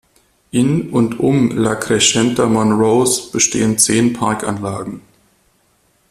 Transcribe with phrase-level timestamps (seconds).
[0.49, 5.01] In und um La Crescenta-Monrose bestehen zehn Parkanlagen.